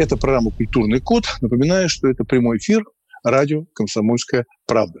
[0.00, 1.26] Это программа «Культурный код».
[1.42, 2.86] Напоминаю, что это прямой эфир
[3.22, 5.00] радио «Комсомольская правда».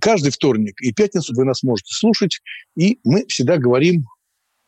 [0.00, 2.38] Каждый вторник и пятницу вы нас можете слушать,
[2.76, 4.04] и мы всегда говорим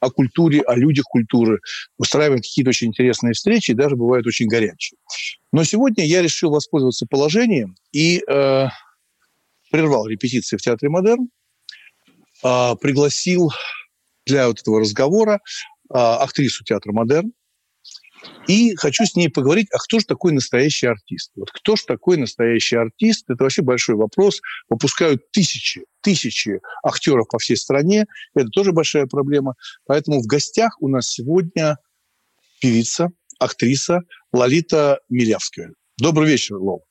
[0.01, 1.61] о культуре, о людях культуры,
[1.97, 4.99] устраиваем какие-то очень интересные встречи, и даже бывают очень горячие.
[5.53, 8.67] Но сегодня я решил воспользоваться положением и э,
[9.71, 11.29] прервал репетиции в Театре Модерн,
[12.43, 13.53] э, пригласил
[14.27, 17.33] для вот этого разговора э, актрису Театра Модерн,
[18.47, 21.33] и хочу с ней поговорить, а кто же такой настоящий артист?
[21.37, 23.29] Вот кто же такой настоящий артист?
[23.29, 24.41] Это вообще большой вопрос.
[24.69, 28.07] Выпускают тысячи, тысячи актеров по всей стране.
[28.35, 29.55] Это тоже большая проблема.
[29.87, 31.79] Поэтому в гостях у нас сегодня
[32.61, 34.01] певица, актриса
[34.33, 35.73] Лолита Милявская.
[35.99, 36.85] Добрый вечер, Лол.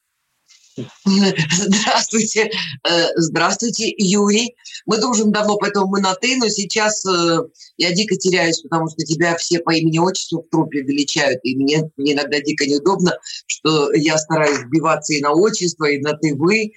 [1.05, 2.49] Здравствуйте,
[2.87, 4.55] э, здравствуйте, Юрий.
[4.85, 7.39] Мы дружим давно, поэтому мы на «ты», но сейчас э,
[7.77, 12.13] я дико теряюсь, потому что тебя все по имени-отчеству в трупе величают, и мне, мне
[12.13, 16.71] иногда дико неудобно, что я стараюсь сбиваться и на отчество, и на «ты», «вы».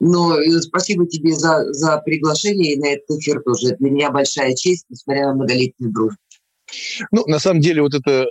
[0.00, 3.76] Но э, спасибо тебе за, за приглашение и на этот эфир тоже.
[3.76, 6.18] Для меня большая честь, несмотря на многолетнюю дружбу.
[7.12, 8.26] Ну, на самом деле, вот это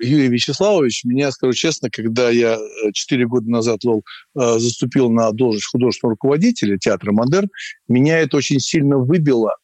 [0.00, 2.58] Юрий Вячеславович, меня, скажу честно, когда я
[2.92, 4.02] 4 года назад Лол,
[4.34, 7.48] заступил на должность художественного руководителя театра «Модерн»,
[7.88, 9.54] меня это очень сильно выбило.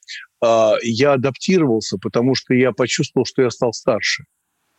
[0.43, 4.25] Я адаптировался, потому что я почувствовал, что я стал старше.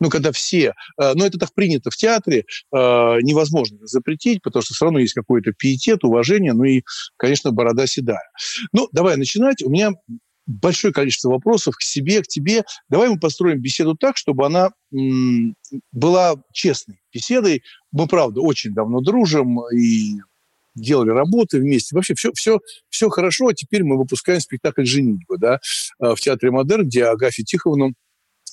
[0.00, 0.74] Ну, когда все...
[0.96, 6.04] Ну, это так принято в театре, невозможно запретить, потому что все равно есть какой-то пиетет,
[6.04, 6.82] уважение, ну и,
[7.16, 8.30] конечно, борода седая.
[8.72, 9.60] Ну, давай начинать.
[9.62, 9.90] У меня
[10.48, 12.64] большое количество вопросов к себе, к тебе.
[12.88, 15.54] Давай мы построим беседу так, чтобы она м,
[15.92, 17.62] была честной беседой.
[17.92, 20.16] Мы, правда, очень давно дружим и
[20.74, 21.94] делали работы вместе.
[21.94, 25.60] Вообще все, все, все хорошо, а теперь мы выпускаем спектакль «Женитьба» да,
[26.00, 27.92] э, в Театре «Модерн», где Агафью Тиховну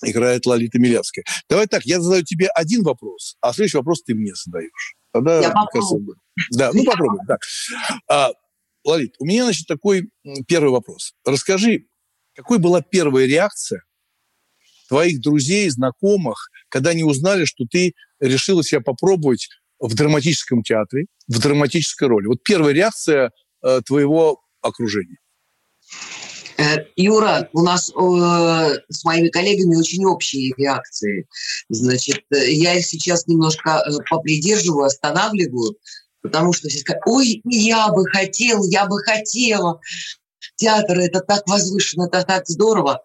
[0.03, 1.23] играет Лолита Милявская.
[1.49, 4.95] Давай так, я задаю тебе один вопрос, а следующий вопрос ты мне задаешь.
[5.13, 6.17] Тогда, я попробую.
[6.51, 7.25] Да, ну попробуем.
[7.25, 7.39] Так.
[8.09, 8.31] А,
[8.85, 10.09] Лолит, у меня, значит, такой
[10.47, 11.15] первый вопрос.
[11.25, 11.87] Расскажи,
[12.35, 13.83] какой была первая реакция
[14.87, 21.39] твоих друзей, знакомых, когда они узнали, что ты решила себя попробовать в драматическом театре, в
[21.39, 22.27] драматической роли?
[22.27, 23.31] Вот первая реакция
[23.63, 25.17] э, твоего окружения.
[26.57, 27.93] Э, Юра, у нас э,
[28.89, 31.27] с моими коллегами очень общие реакции.
[31.69, 35.75] Значит, э, я их сейчас немножко попридерживаю, останавливаю,
[36.25, 39.79] потому что все скажут, ой, я бы хотел, я бы хотела.
[40.55, 43.01] Театр это так возвышенно, это так здорово.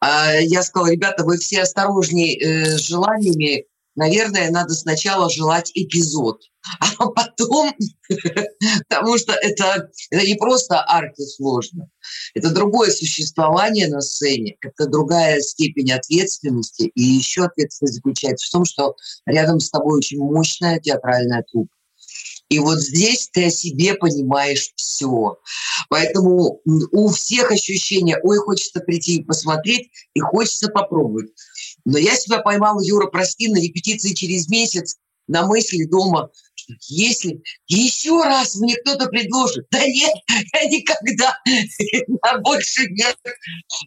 [0.00, 3.66] А я сказала, ребята, вы все осторожнее э, с желаниями.
[3.94, 6.42] Наверное, надо сначала желать эпизод,
[6.98, 7.72] а потом,
[8.88, 11.88] потому что это, это не просто арки сложно,
[12.34, 18.64] это другое существование на сцене, это другая степень ответственности, и еще ответственность заключается в том,
[18.66, 21.76] что рядом с тобой очень мощная театральная труппа.
[22.48, 25.38] И вот здесь ты о себе понимаешь все.
[25.88, 31.30] Поэтому у всех ощущения, ой, хочется прийти и посмотреть, и хочется попробовать.
[31.84, 34.96] Но я себя поймала, Юра, прости, на репетиции через месяц
[35.28, 40.14] на мысли дома, что если еще раз мне кто-то предложит, да нет,
[40.54, 41.36] я никогда,
[42.42, 43.16] больше нет.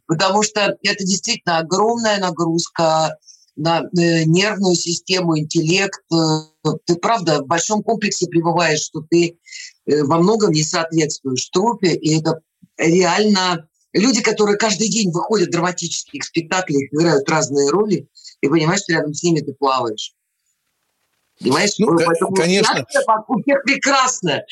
[0.06, 3.18] Потому что это действительно огромная нагрузка
[3.60, 6.00] на э, нервную систему, интеллект.
[6.12, 9.38] Э, ты, правда, в большом комплексе пребываешь, что ты
[9.86, 12.42] э, во многом не соответствуешь трупе, и это
[12.78, 18.08] реально люди, которые каждый день выходят в драматических спектаклях, играют разные роли,
[18.42, 20.14] и понимаешь, что рядом с ними ты плаваешь.
[21.40, 21.72] Понимаешь?
[21.78, 22.86] Ну, Поэтому конечно.
[23.28, 24.44] У всех прекрасно.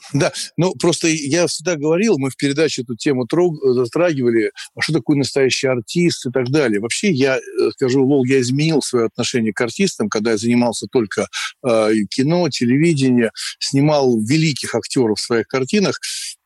[0.12, 4.94] Да, ну просто я всегда говорил, мы в передаче эту тему трог, затрагивали, а что
[4.94, 6.80] такое настоящий артист и так далее.
[6.80, 7.40] Вообще, я э,
[7.72, 11.28] скажу, Лол, я изменил свое отношение к артистам, когда я занимался только
[11.66, 15.98] э, кино, телевидение, снимал великих актеров в своих картинах,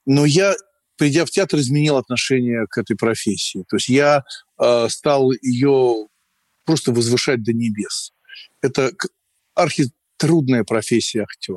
[0.06, 0.54] но я
[0.96, 3.64] придя в театр, изменил отношение к этой профессии.
[3.68, 4.22] То есть я
[4.60, 6.06] э, стал ее
[6.64, 8.12] просто возвышать до небес.
[8.62, 8.92] Это
[9.54, 11.56] архи трудная профессия актер.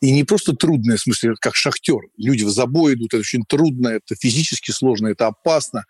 [0.00, 2.00] И не просто трудная, в смысле, как шахтер.
[2.16, 5.84] Люди в забой идут, это очень трудно, это физически сложно, это опасно.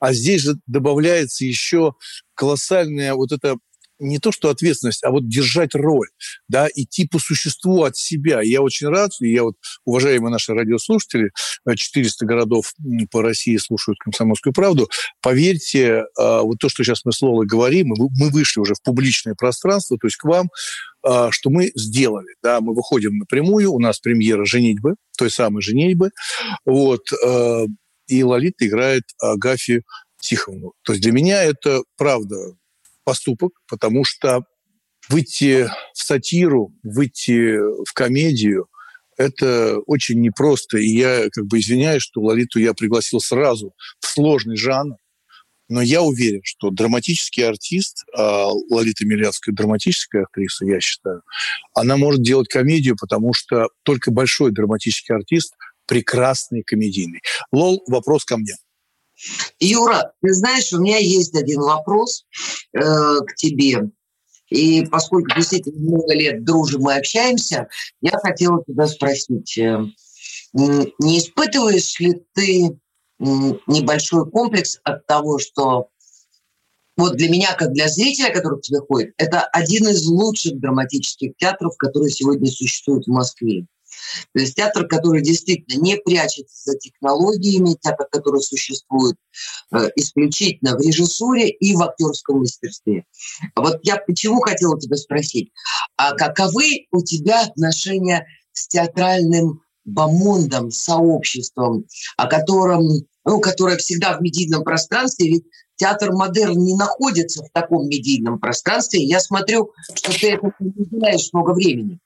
[0.00, 1.94] А здесь же добавляется еще
[2.34, 3.56] колоссальная вот эта
[3.98, 6.08] не то что ответственность, а вот держать роль,
[6.48, 8.40] да, идти по существу от себя.
[8.42, 11.30] Я очень рад, и я вот, уважаемые наши радиослушатели,
[11.74, 12.74] 400 городов
[13.10, 14.88] по России слушают «Комсомольскую правду»,
[15.22, 19.34] поверьте, а, вот то, что сейчас мы с Лолой говорим, мы вышли уже в публичное
[19.34, 20.48] пространство, то есть к вам,
[21.02, 26.10] а, что мы сделали, да, мы выходим напрямую, у нас премьера «Женитьбы», той самой «Женитьбы»,
[26.64, 27.02] вот,
[28.06, 29.82] и Лолита играет Агафью
[30.20, 30.72] Тихоновну.
[30.82, 32.36] То есть для меня это, правда,
[33.04, 34.44] поступок, потому что
[35.08, 38.68] выйти в сатиру, выйти в комедию–
[39.16, 40.78] это очень непросто.
[40.78, 44.96] И я как бы извиняюсь, что Лолиту я пригласил сразу в сложный жанр,
[45.68, 51.22] но я уверен, что драматический артист, а Лолита Милянская драматическая актриса, я считаю,
[51.74, 55.54] она может делать комедию, потому что только большой драматический артист
[55.86, 57.20] прекрасный комедийный.
[57.52, 58.54] Лол, вопрос ко мне.
[59.60, 62.26] Юра, ты знаешь, у меня есть один вопрос
[62.72, 63.90] э, к тебе.
[64.50, 67.68] И поскольку действительно много лет дружим и общаемся,
[68.00, 69.78] я хотела тебя спросить, э,
[70.52, 72.78] не испытываешь ли ты
[73.18, 75.88] небольшой комплекс от того, что
[76.96, 81.36] вот для меня, как для зрителя, который к тебе ходит, это один из лучших драматических
[81.36, 83.66] театров, которые сегодня существуют в Москве.
[84.32, 89.16] То есть театр, который действительно не прячется за технологиями, театр, который существует
[89.72, 93.04] э, исключительно в режиссуре и в актерском мастерстве.
[93.56, 95.50] Вот я почему хотела тебя спросить,
[95.96, 101.86] а каковы у тебя отношения с театральным бомондом, сообществом,
[102.16, 102.88] о котором,
[103.24, 105.44] ну, которое всегда в медийном пространстве, ведь
[105.76, 109.02] театр модерн не находится в таком медийном пространстве.
[109.02, 111.98] Я смотрю, что ты это не уделяешь много времени.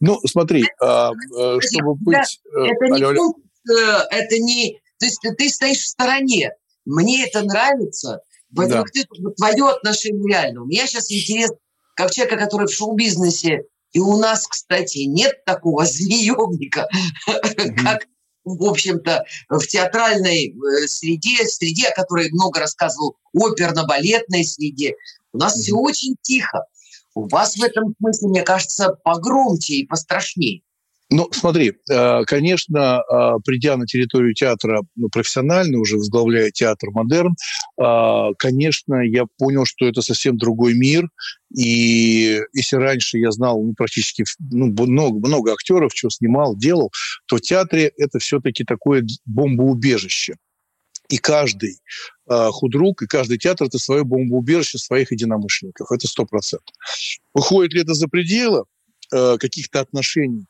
[0.00, 2.40] Ну, смотри, а, э, чтобы быть...
[2.56, 3.34] Э, это не, алло,
[3.68, 3.72] э,
[4.10, 4.80] это не...
[4.98, 6.52] То есть ты стоишь в стороне.
[6.84, 8.20] Мне это нравится.
[8.54, 8.90] Поэтому да.
[8.92, 10.62] ты, твое отношение реально.
[10.62, 11.50] У меня сейчас интерес,
[11.94, 16.88] как человека, который в шоу-бизнесе, и у нас, кстати, нет такого змеевника,
[17.82, 18.06] как
[18.44, 20.54] в общем-то, в театральной
[20.86, 24.94] среде, среде, о которой много рассказывал, оперно-балетной среде.
[25.32, 26.64] У нас все очень тихо.
[27.20, 30.62] У вас в этом смысле, мне кажется, погромче и пострашнее.
[31.12, 37.34] Ну, смотри, э, конечно, э, придя на территорию театра ну, профессионально, уже возглавляя театр «Модерн»,
[37.78, 41.08] э, конечно, я понял, что это совсем другой мир.
[41.52, 46.92] И если раньше я знал ну, практически ну, много, много актеров, что снимал, делал,
[47.26, 50.36] то в театре это все-таки такое бомбоубежище
[51.10, 51.80] и каждый
[52.30, 55.90] худрук, и каждый театр– это свое бомбоубежище своих единомышленников.
[55.90, 56.74] Это сто процентов.
[57.34, 58.64] Выходит ли это за пределы
[59.12, 60.46] э, каких-то отношений?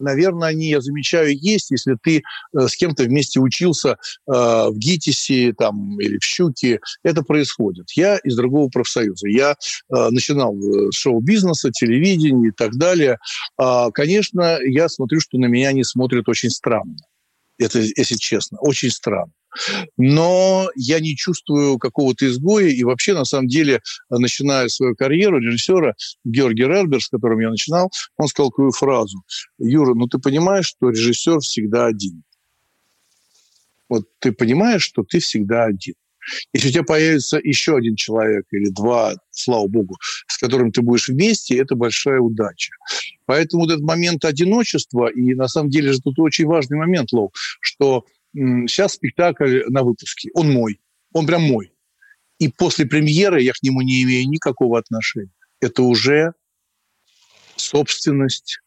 [0.00, 3.96] Наверное, они, я замечаю, есть, если ты э, с кем-то вместе учился э,
[4.26, 6.80] в ГИТИСе там, или в Щуке.
[7.02, 7.90] Это происходит.
[7.92, 9.28] Я из другого профсоюза.
[9.28, 9.54] Я э,
[10.10, 10.56] начинал
[10.90, 13.18] с шоу-бизнеса, телевидения и так далее.
[13.60, 16.96] Э, конечно, я смотрю, что на меня они смотрят очень странно.
[17.58, 19.32] Это, если честно, очень странно
[19.96, 23.80] но я не чувствую какого-то изгоя, и вообще, на самом деле,
[24.10, 29.22] начиная свою карьеру режиссера, Георгий Рербер, с которым я начинал, он сказал такую фразу.
[29.58, 32.22] Юра, ну ты понимаешь, что режиссер всегда один.
[33.88, 35.94] Вот ты понимаешь, что ты всегда один.
[36.52, 39.96] Если у тебя появится еще один человек или два, слава богу,
[40.28, 42.72] с которым ты будешь вместе, это большая удача.
[43.26, 47.32] Поэтому вот этот момент одиночества, и на самом деле же тут очень важный момент, Лов,
[47.60, 50.30] что сейчас спектакль на выпуске.
[50.34, 50.80] Он мой.
[51.12, 51.72] Он прям мой.
[52.38, 55.30] И после премьеры я к нему не имею никакого отношения.
[55.60, 56.32] Это уже
[57.56, 58.58] собственность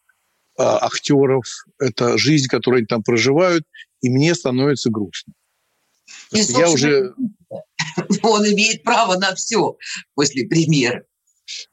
[0.57, 1.45] э, актеров,
[1.77, 3.65] это жизнь, которую они там проживают,
[4.01, 5.33] и мне становится грустно.
[6.31, 7.13] И, я уже...
[8.23, 9.75] Он имеет право на все
[10.15, 11.05] после премьеры.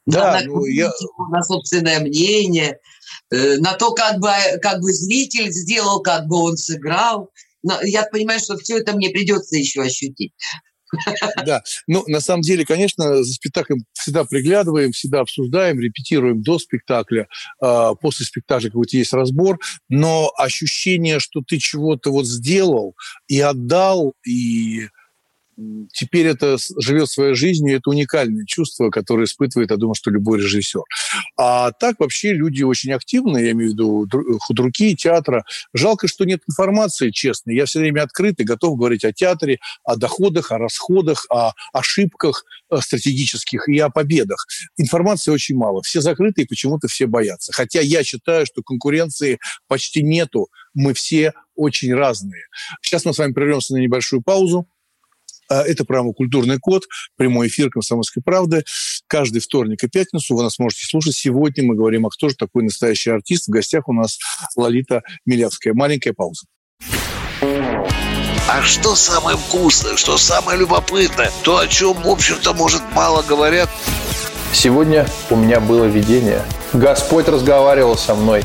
[0.06, 0.90] Да, на, ну, я...
[1.30, 2.78] на собственное мнение,
[3.32, 4.30] э, на то, как бы,
[4.62, 7.30] как бы зритель сделал, как бы он сыграл.
[7.64, 10.32] Но я понимаю, что все это мне придется еще ощутить.
[11.44, 17.26] Да, ну, на самом деле, конечно, за спектаклем всегда приглядываем, всегда обсуждаем, репетируем до спектакля,
[17.62, 22.94] э, после спектакля какой-то есть разбор, но ощущение, что ты чего-то вот сделал
[23.26, 24.88] и отдал, и
[25.92, 30.82] теперь это живет своей жизнью, это уникальное чувство, которое испытывает, я думаю, что любой режиссер.
[31.36, 34.06] А так вообще люди очень активны, я имею в виду
[34.40, 35.44] худруки театра.
[35.72, 37.50] Жалко, что нет информации, честно.
[37.50, 42.44] Я все время открыт и готов говорить о театре, о доходах, о расходах, о ошибках
[42.70, 44.46] э, стратегических и о победах.
[44.76, 45.82] Информации очень мало.
[45.82, 47.52] Все закрыты и почему-то все боятся.
[47.52, 50.48] Хотя я считаю, что конкуренции почти нету.
[50.74, 52.42] Мы все очень разные.
[52.82, 54.66] Сейчас мы с вами прервемся на небольшую паузу.
[55.48, 56.84] А, это программа «Культурный код»,
[57.16, 58.64] прямой эфир «Комсомольской правды».
[59.06, 61.14] Каждый вторник и пятницу вы нас можете слушать.
[61.14, 63.48] Сегодня мы говорим, а кто же такой настоящий артист.
[63.48, 64.18] В гостях у нас
[64.56, 65.74] Лолита Милявская.
[65.74, 66.46] Маленькая пауза.
[68.46, 73.70] А что самое вкусное, что самое любопытное, то, о чем, в общем-то, может, мало говорят?
[74.52, 76.42] Сегодня у меня было видение.
[76.72, 78.44] Господь разговаривал со мной.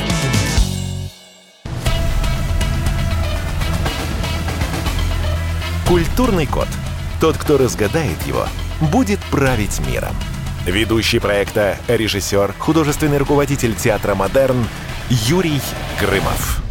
[5.91, 6.69] Культурный код.
[7.19, 8.47] Тот, кто разгадает его,
[8.93, 10.15] будет править миром.
[10.65, 14.65] Ведущий проекта, режиссер, художественный руководитель театра «Модерн»
[15.09, 15.59] Юрий
[15.99, 16.63] Грымов.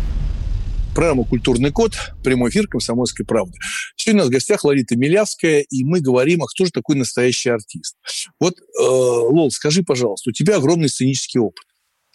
[0.95, 1.93] Программа «Культурный код»,
[2.25, 3.59] прямой эфир «Комсомольской правды».
[3.95, 7.51] Сегодня у нас в гостях Ларита Милявская, и мы говорим, а кто же такой настоящий
[7.51, 7.97] артист.
[8.41, 11.67] Вот, э, Лол, скажи, пожалуйста, у тебя огромный сценический опыт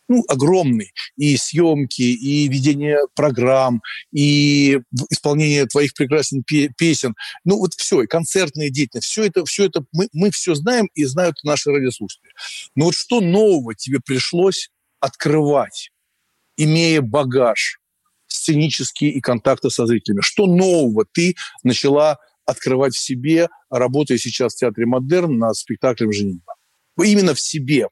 [0.07, 0.93] ну, огромный.
[1.17, 3.81] И съемки, и ведение программ,
[4.11, 6.45] и исполнение твоих прекрасных
[6.77, 7.15] песен.
[7.43, 9.07] Ну, вот все, и концертная деятельность.
[9.07, 12.31] Все это, все это мы, мы все знаем и знают наши радиослушатели.
[12.75, 14.69] Но вот что нового тебе пришлось
[14.99, 15.91] открывать,
[16.57, 17.79] имея багаж
[18.27, 20.21] сценический и контакты со зрителями?
[20.21, 26.53] Что нового ты начала открывать в себе, работая сейчас в Театре Модерн над спектаклем «Женитьба»?
[26.97, 27.87] Именно в себе.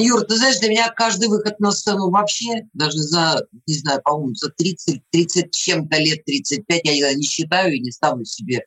[0.00, 4.34] Юр, ты знаешь, для меня каждый выход на сцену вообще, даже за, не знаю, по-моему,
[4.36, 8.64] за 30, 30 чем-то лет, 35, я не считаю и не ставлю себе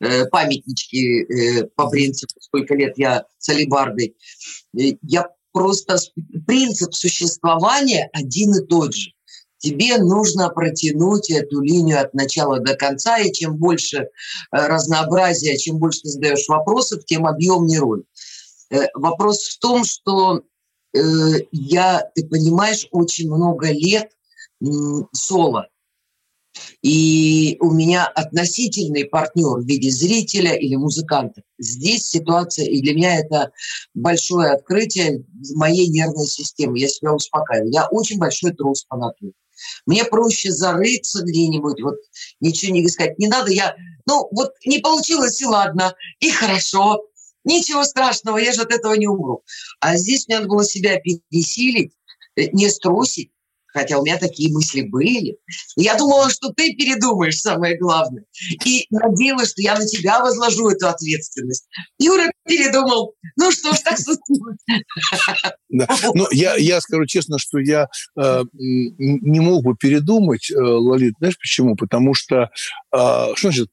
[0.00, 4.14] э, памятнички э, по принципу, сколько лет я с алибардой.
[4.78, 5.96] Э, я просто...
[6.46, 9.12] Принцип существования один и тот же.
[9.56, 14.06] Тебе нужно протянуть эту линию от начала до конца, и чем больше э,
[14.50, 18.04] разнообразия, чем больше ты задаешь вопросов, тем объемнее роль.
[18.68, 20.42] Э, вопрос в том, что
[20.94, 24.10] я, ты понимаешь, очень много лет
[25.12, 25.68] соло.
[26.82, 31.42] И у меня относительный партнер в виде зрителя или музыканта.
[31.58, 33.50] Здесь ситуация, и для меня это
[33.94, 35.24] большое открытие
[35.56, 36.78] моей нервной системы.
[36.78, 37.72] Я себя успокаиваю.
[37.72, 39.32] Я очень большой трус по натуре.
[39.86, 41.96] Мне проще зарыться где-нибудь, вот
[42.40, 43.50] ничего не сказать не надо.
[43.50, 43.74] Я,
[44.06, 47.04] ну, вот не получилось, и ладно, и хорошо.
[47.44, 49.42] Ничего страшного, я же от этого не умру.
[49.80, 51.92] А здесь мне надо было себя пересилить,
[52.36, 53.30] э, не струсить,
[53.74, 55.36] хотя у меня такие мысли были.
[55.76, 58.24] Я думала, что ты передумаешь, самое главное.
[58.64, 61.66] И надеялась, что я на тебя возложу эту ответственность.
[61.98, 63.14] Юра передумал.
[63.36, 64.58] Ну что ж, так случилось.
[65.68, 65.88] Да.
[66.14, 71.14] Ну, я, я скажу честно, что я э, не мог бы передумать, э, Лолит.
[71.18, 71.74] Знаешь почему?
[71.74, 72.50] Потому что,
[72.92, 73.68] э, что значит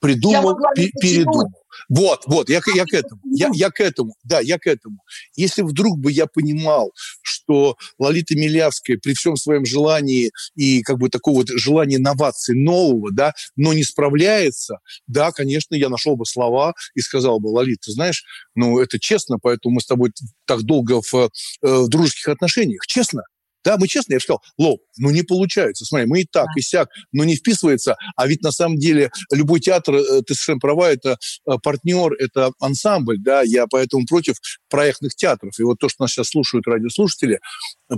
[0.00, 0.58] придумал,
[1.00, 1.48] передумал?
[1.88, 4.98] Вот, вот, я, я к этому, я, я к этому, да, я к этому.
[5.36, 11.08] Если вдруг бы я понимал, что Лолита Милявская при всем своем желании и как бы
[11.08, 16.74] такого вот желания инновации нового, да, но не справляется, да, конечно, я нашел бы слова
[16.94, 20.12] и сказал бы, Лолита, ты знаешь, ну, это честно, поэтому мы с тобой
[20.46, 21.28] так долго в, э,
[21.62, 23.22] в дружеских отношениях, честно,
[23.64, 25.84] да, мы честно, я сказал, Лов, ну не получается.
[25.84, 27.96] Смотри, мы и так, и сяк, но не вписывается.
[28.16, 32.52] А ведь на самом деле любой театр, э, ты совершенно права, это э, партнер, это
[32.60, 34.36] ансамбль, да, я поэтому против
[34.68, 35.58] проектных театров.
[35.58, 37.40] И вот то, что нас сейчас слушают радиослушатели,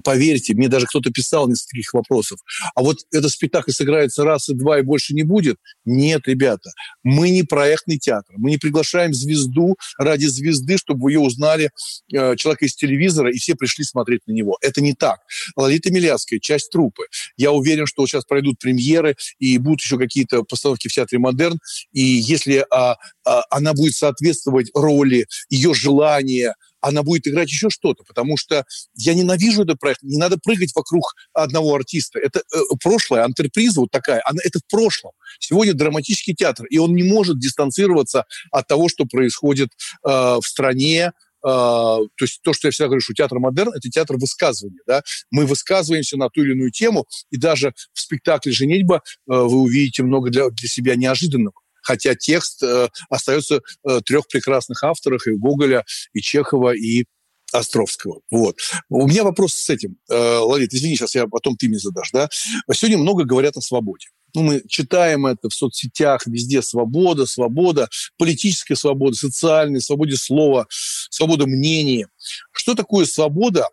[0.04, 2.40] поверьте, мне даже кто-то писал несколько таких вопросов.
[2.74, 5.58] А вот этот спектакль сыграется раз и два и больше не будет?
[5.84, 6.70] Нет, ребята,
[7.02, 8.34] мы не проектный театр.
[8.38, 11.70] Мы не приглашаем звезду ради звезды, чтобы ее узнали
[12.12, 14.56] э, человека из телевизора, и все пришли смотреть на него.
[14.60, 15.20] Это не так.
[15.56, 17.04] Лолита Миляцкая, часть трупы.
[17.36, 21.58] Я уверен, что сейчас пройдут премьеры, и будут еще какие-то постановки в театре «Модерн»,
[21.92, 28.02] и если а, а, она будет соответствовать роли, ее желания, она будет играть еще что-то,
[28.04, 28.64] потому что
[28.96, 30.02] я ненавижу этот проект.
[30.02, 32.18] Не надо прыгать вокруг одного артиста.
[32.18, 35.12] Это э, прошлое, антреприза вот такая, она, это в прошлом.
[35.38, 39.70] Сегодня драматический театр, и он не может дистанцироваться от того, что происходит
[40.04, 44.16] э, в стране, то есть то, что я всегда говорю, что театр модерн– это театр
[44.16, 44.80] высказывания.
[44.86, 45.02] Да?
[45.30, 50.02] Мы высказываемся на ту или иную тему, и даже в спектакле «Женитьба» uh, вы увидите
[50.02, 55.84] много для, для себя неожиданного хотя текст э, остается э, трех прекрасных авторов, и Гоголя,
[56.12, 57.04] и Чехова, и
[57.52, 58.20] Островского.
[58.30, 58.56] Вот.
[58.88, 59.96] У меня вопрос с этим.
[60.08, 62.10] Э, Лолит, извини, сейчас я потом ты мне задашь.
[62.12, 62.28] Да?
[62.72, 64.06] Сегодня много говорят о свободе.
[64.34, 70.66] ну, мы читаем это в соцсетях, везде свобода, свобода, политическая свобода, социальная, свобода слова,
[71.12, 72.08] свобода мнения.
[72.52, 73.68] Что такое свобода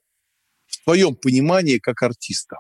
[0.67, 2.58] в твоем понимании как артиста?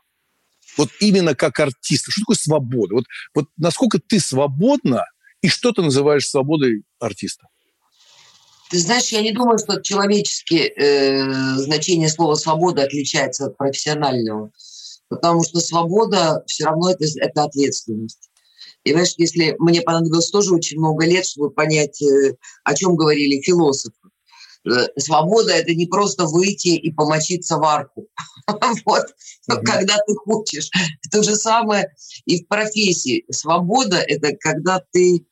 [0.77, 2.11] Вот именно как артиста.
[2.11, 2.95] Что такое свобода?
[2.95, 5.05] Вот, вот насколько ты свободна
[5.41, 7.47] и что ты называешь свободой артиста?
[8.69, 14.51] Ты знаешь, я не думаю, что человеческие э, значение слова «свобода» отличается от профессионального
[15.09, 18.29] потому что свобода все равно это, это ответственность.
[18.83, 23.41] И, знаешь, если мне понадобилось тоже очень много лет, чтобы понять, э, о чем говорили
[23.41, 23.97] философы.
[24.65, 28.07] Э, свобода– это не просто выйти и помочиться в арку.
[28.85, 29.05] вот,
[29.49, 29.61] mm-hmm.
[29.63, 30.69] когда ты хочешь.
[31.11, 31.93] То же самое
[32.25, 33.25] и в профессии.
[33.31, 35.25] Свобода– это когда ты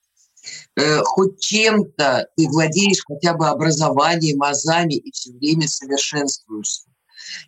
[0.75, 6.87] э, хоть чем-то, ты владеешь хотя бы образованием, азами и все время совершенствуешься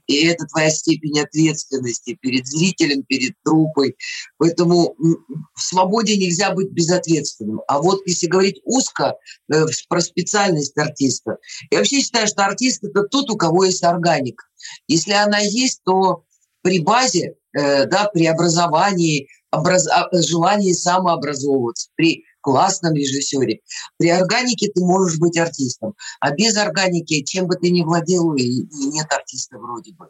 [0.08, 3.96] и это твоя степень ответственности перед зрителем, перед трупой.
[4.38, 7.62] Поэтому в свободе нельзя быть безответственным.
[7.68, 9.16] А вот если говорить узко
[9.52, 11.38] э, про специальность артиста,
[11.72, 14.46] я вообще считаю, что артист– это тот, у кого есть органика.
[14.88, 16.24] Если она есть, то
[16.62, 19.88] при базе, э, да, при образовании, образ...
[19.88, 23.62] А, желании самообразовываться, при классном режиссере.
[23.98, 28.64] При органике ты можешь быть артистом, а без органики, чем бы ты ни владел, и
[28.88, 30.10] нет артиста вроде бы.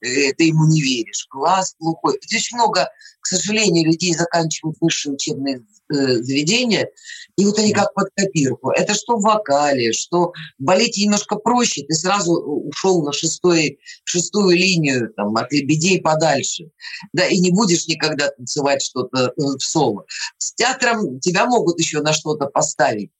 [0.00, 1.26] Э, ты ему не веришь.
[1.28, 2.18] Класс глухой.
[2.22, 2.88] Здесь много,
[3.20, 6.88] к сожалению, людей заканчивают высшие учебные заведения,
[7.36, 8.70] и вот они как под копирку.
[8.70, 11.84] Это что в вокале, что в балете немножко проще.
[11.86, 16.70] Ты сразу ушел на шестой, шестую линию, там, от лебедей подальше.
[17.12, 20.04] Да, и не будешь никогда танцевать что-то э, в соло.
[20.38, 23.10] С театром тебя могут еще на что-то поставить.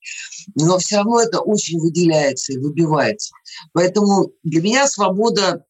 [0.55, 3.33] Но все равно это очень выделяется и выбивается.
[3.73, 5.65] Поэтому для меня свобода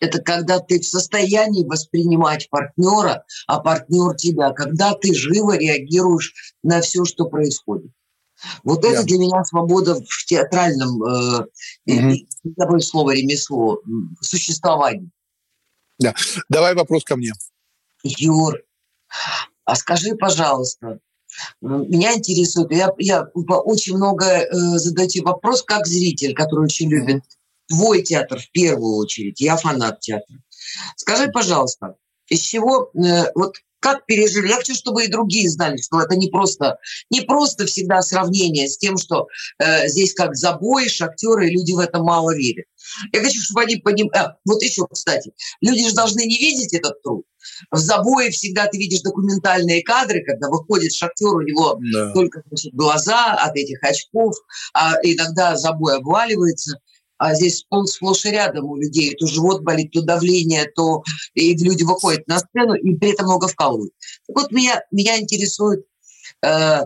[0.00, 6.80] это когда ты в состоянии воспринимать партнера, а партнер тебя, когда ты живо реагируешь на
[6.80, 7.90] все, что происходит.
[8.62, 8.88] Вот да.
[8.88, 11.46] это для меня свобода в театральном, э,
[11.86, 12.80] угу.
[12.80, 13.80] слово ремесло,
[14.20, 15.10] существовании.
[15.98, 16.14] Да.
[16.48, 17.32] Давай вопрос ко мне.
[18.04, 18.54] Юр,
[19.64, 21.00] а скажи, пожалуйста,
[21.60, 24.46] меня интересует, я, я очень много э,
[24.78, 27.22] задаю вопрос как зритель, который очень любит
[27.68, 29.40] твой театр в первую очередь.
[29.40, 30.36] Я фанат театра.
[30.96, 31.96] Скажи, пожалуйста,
[32.28, 34.48] из чего, э, вот как пережили?
[34.48, 36.78] Я хочу, чтобы и другие знали, что это не просто,
[37.10, 39.28] не просто всегда сравнение с тем, что
[39.58, 42.66] э, здесь как забой, шахтеры, и люди в это мало верят.
[43.12, 44.16] Я хочу, чтобы они понимали...
[44.16, 47.24] А, вот еще, кстати, люди же должны не видеть этот труд.
[47.70, 52.12] В забое всегда ты видишь документальные кадры, когда выходит шахтер, у него да.
[52.12, 54.34] только значит, глаза от этих очков,
[54.74, 56.80] а иногда забой обваливается
[57.18, 59.14] а здесь пол сплошь и рядом у людей.
[59.16, 61.02] То живот болит, то давление, то
[61.34, 63.92] и люди выходят на сцену и при этом много вкалывают.
[64.26, 65.84] Так вот, меня, меня интересует,
[66.44, 66.80] э,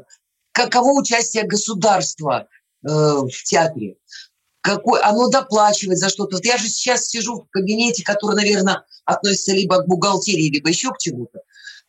[0.53, 2.49] каково участие государства
[2.83, 3.97] э, в театре?
[4.63, 6.37] Какой, оно доплачивает за что-то.
[6.37, 10.91] Вот я же сейчас сижу в кабинете, который, наверное, относится либо к бухгалтерии, либо еще
[10.91, 11.41] к чему-то.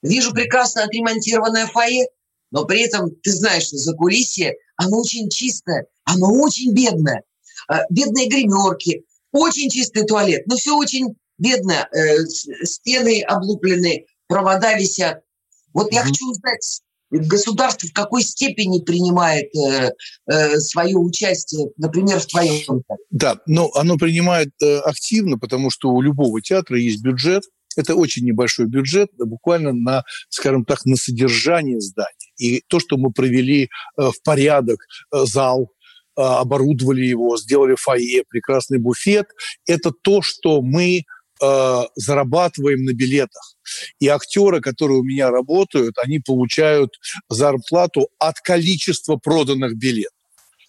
[0.01, 2.07] Вижу прекрасно отремонтированное фойе,
[2.51, 7.23] но при этом ты знаешь, что за кулисье оно очень чистое, оно очень бедное.
[7.69, 12.25] Э, бедные гримерки, очень чистый туалет, но все очень бедно, э,
[12.63, 15.21] стены облуплены, провода висят.
[15.73, 16.81] Вот я хочу узнать,
[17.19, 19.91] государство в какой степени принимает э,
[20.27, 22.83] э, свое участие, например, в твоем?
[23.09, 27.43] Да, но оно принимает э, активно, потому что у любого театра есть бюджет.
[27.75, 32.31] Это очень небольшой бюджет, буквально на, скажем так, на содержание здания.
[32.37, 34.79] И то, что мы провели э, в порядок
[35.11, 35.71] э, зал,
[36.21, 39.27] оборудовали его, сделали фойе, прекрасный буфет.
[39.65, 41.03] Это то, что мы
[41.41, 43.55] э, зарабатываем на билетах.
[43.99, 46.99] И актеры, которые у меня работают, они получают
[47.29, 50.12] зарплату от количества проданных билетов.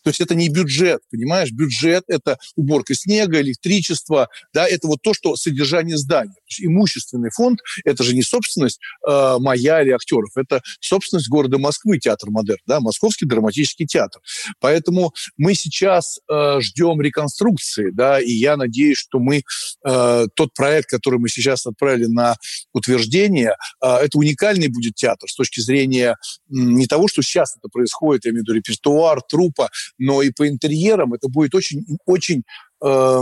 [0.04, 1.50] То есть это не бюджет, понимаешь?
[1.50, 6.34] Бюджет– это уборка снега, электричество, да, это вот то, что содержание здания.
[6.60, 12.30] имущественный фонд– это же не собственность э, моя или актеров, это собственность города Москвы, театр
[12.30, 14.20] Модерн, да, Московский драматический театр.
[14.60, 19.42] Поэтому мы сейчас э, ждем реконструкции, да, и я надеюсь, что мы
[19.86, 22.36] э, тот проект, который мы сейчас отправили на
[22.74, 26.16] утверждение, э, это уникальный будет театр с точки зрения
[26.48, 30.48] не того, что сейчас это происходит, я имею в виду репертуар, трупа, но и по
[30.48, 32.42] интерьерам это будет очень, очень
[32.84, 33.20] э,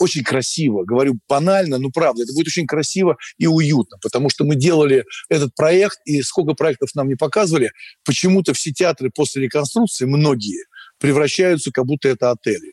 [0.00, 4.56] очень красиво, говорю банально, но правда, это будет очень красиво и уютно, потому что мы
[4.56, 7.70] делали этот проект, и сколько проектов нам не показывали,
[8.04, 10.64] почему-то все театры после реконструкции, многие,
[10.98, 12.72] превращаются, как будто это отели.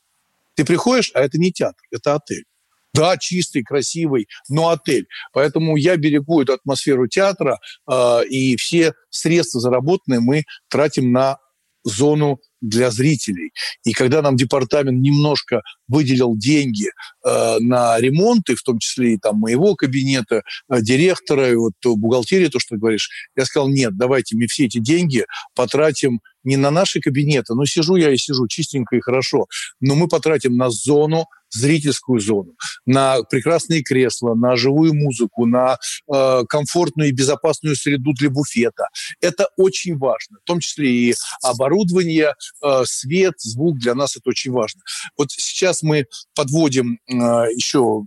[0.55, 2.45] Ты приходишь, а это не театр, это отель.
[2.93, 5.07] Да, чистый, красивый, но отель.
[5.33, 7.59] Поэтому я берегу эту атмосферу театра,
[7.91, 11.37] э, и все средства заработанные мы тратим на
[11.83, 13.51] зону для зрителей.
[13.83, 16.87] И когда нам департамент немножко выделил деньги
[17.25, 22.47] э, на ремонты, в том числе и там моего кабинета, э, директора, и вот бухгалтерии,
[22.47, 26.71] то, что ты говоришь, я сказал, нет, давайте мы все эти деньги потратим не на
[26.71, 29.47] наши кабинеты, ну сижу я и сижу чистенько и хорошо,
[29.81, 32.55] но мы потратим на зону зрительскую зону,
[32.85, 35.77] на прекрасные кресла, на живую музыку, на
[36.11, 38.87] э, комфортную и безопасную среду для буфета.
[39.21, 42.33] Это очень важно, в том числе и оборудование,
[42.63, 44.81] э, свет, звук для нас это очень важно.
[45.17, 46.05] Вот сейчас мы
[46.35, 47.13] подводим э,
[47.55, 48.05] еще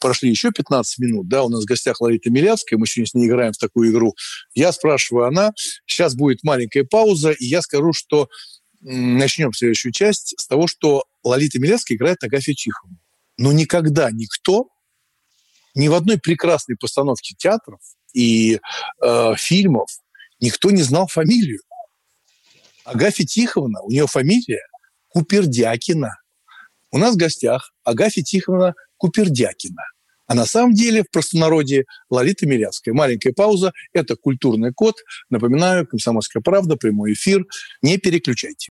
[0.00, 3.26] прошли еще 15 минут, да, у нас в гостях Ларита Милявская, мы сегодня с ней
[3.26, 4.14] играем в такую игру.
[4.54, 5.52] Я спрашиваю она,
[5.86, 8.28] сейчас будет маленькая пауза, и я скажу, что
[8.80, 12.98] начнем следующую часть с того, что Лолита Милевская играет Агафью Тихонову.
[13.38, 14.68] Но никогда никто
[15.74, 17.80] ни в одной прекрасной постановке театров
[18.12, 18.60] и
[19.00, 19.88] э, фильмов
[20.40, 21.60] никто не знал фамилию.
[22.84, 24.66] Агафья Тихоновна, у нее фамилия
[25.08, 26.18] Купердякина.
[26.90, 29.82] У нас в гостях Агафья Тихоновна Купердякина.
[30.26, 32.94] А на самом деле в простонародье Лолита Милявская.
[32.94, 34.96] Маленькая пауза– это культурный код.
[35.30, 37.44] Напоминаю, «Комсомольская правда», прямой эфир.
[37.82, 38.70] Не переключайте.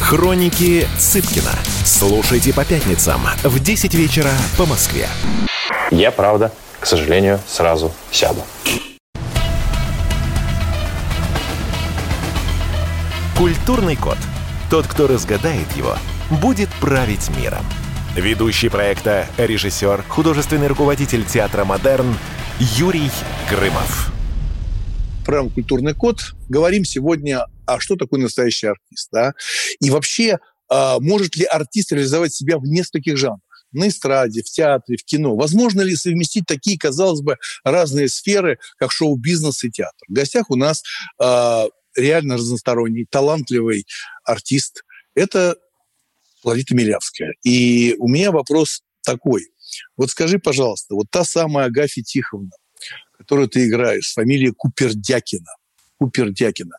[0.00, 1.52] Хроники Цыпкина.
[1.84, 5.08] Слушайте по пятницам в 10 вечера по Москве.
[5.90, 8.42] Я, правда, к сожалению, сразу сяду.
[13.36, 14.18] Культурный код.
[14.70, 15.96] Тот, кто разгадает его,
[16.30, 17.64] будет править миром.
[18.14, 22.14] Ведущий проекта, режиссер, художественный руководитель театра «Модерн»
[22.58, 23.10] Юрий
[23.48, 24.12] Грымов.
[25.24, 26.34] Программа «Культурный код».
[26.48, 29.08] Говорим сегодня, а что такое настоящий артист.
[29.12, 29.32] Да?
[29.80, 33.40] И вообще, а, может ли артист реализовать себя в нескольких жанрах?
[33.72, 35.34] на эстраде, в театре, в кино.
[35.34, 40.06] Возможно ли совместить такие, казалось бы, разные сферы, как шоу-бизнес и театр?
[40.08, 40.82] В гостях у нас
[41.18, 41.64] э,
[41.96, 43.86] реально разносторонний, талантливый
[44.24, 44.84] артист.
[45.14, 45.56] Это
[46.44, 47.32] Лолита Милявская.
[47.42, 49.46] И у меня вопрос такой.
[49.96, 52.50] Вот скажи, пожалуйста, вот та самая Агафья Тиховна,
[53.16, 55.50] которую ты играешь, с фамилией Купердякина,
[55.98, 56.76] Купердякина.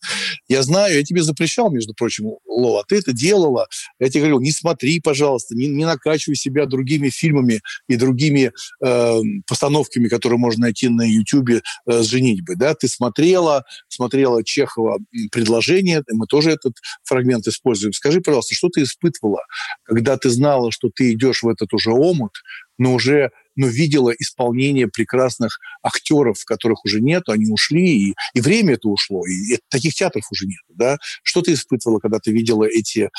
[0.47, 3.67] Я знаю, я тебе запрещал, между прочим, Лола, ты это делала.
[3.99, 8.51] Я тебе говорил, не смотри, пожалуйста, не, не накачивай себя другими фильмами и другими
[8.83, 12.55] э, постановками, которые можно найти на Ютьюбе э, с женитьбой.
[12.55, 12.73] Да?
[12.73, 14.99] Ты смотрела, смотрела Чехова
[15.31, 16.73] предложение, мы тоже этот
[17.03, 17.93] фрагмент используем.
[17.93, 19.41] Скажи, пожалуйста, что ты испытывала,
[19.83, 22.33] когда ты знала, что ты идешь в этот уже омут,
[22.77, 28.73] но уже но видела исполнение прекрасных актеров, которых уже нет, они ушли, и, и время
[28.73, 30.61] это ушло, и, и таких театров уже нет.
[30.69, 30.97] Да?
[31.23, 33.09] Что ты испытывала, когда ты видела эти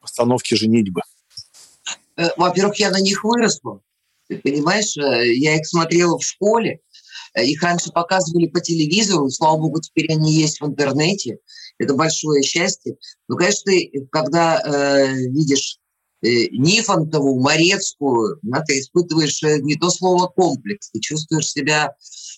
[0.00, 1.02] постановки «Женитьбы»?
[2.16, 3.80] Э, во-первых, я на них выросла.
[4.28, 6.80] Ты понимаешь, э, я их смотрела в школе,
[7.34, 11.38] э, их раньше показывали по телевизору, слава богу, теперь они есть в интернете.
[11.78, 12.96] Это большое счастье.
[13.28, 15.78] Ну, конечно, ты, когда э, видишь
[16.52, 21.94] Нифонтову, Морецкую, да, ты испытываешь э, не то слово комплекс, ты чувствуешь себя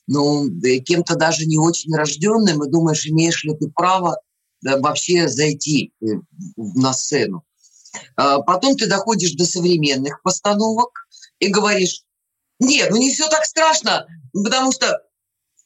[0.06, 4.20] ну, э, кем-то даже не очень рожденным и думаешь, имеешь ли ты право
[4.62, 5.92] да, вообще зайти
[6.56, 7.44] на сцену.
[8.16, 10.90] А потом ты доходишь до современных постановок
[11.38, 12.02] и говоришь,
[12.58, 15.00] нет, ну не все так страшно, потому что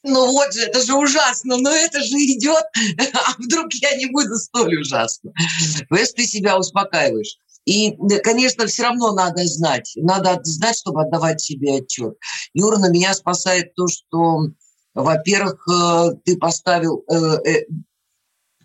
[0.02, 2.64] ну вот же, это же ужасно, но это же идет,
[3.14, 5.32] а вдруг я не буду столь ужасно.
[5.88, 7.38] Понимаешь, ты себя успокаиваешь.
[7.64, 9.92] И, конечно, все равно надо знать.
[9.96, 12.16] Надо знать, чтобы отдавать себе отчет.
[12.54, 14.48] Юра, на меня спасает то, что,
[14.94, 17.66] во-первых, э, ты поставил э, э,